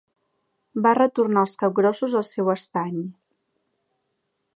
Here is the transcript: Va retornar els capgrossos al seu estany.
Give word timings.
Va 0.85 0.93
retornar 0.99 1.43
els 1.47 1.53
capgrossos 1.63 2.15
al 2.21 2.25
seu 2.31 2.49
estany. 2.57 2.97